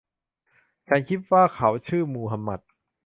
[0.87, 2.59] ฉันคิดว่าเขาชื่อมูฮัมหมัด